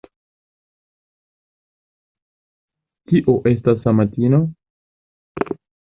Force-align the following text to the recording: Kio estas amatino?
Kio 3.13 3.39
estas 3.53 3.89
amatino? 3.95 4.45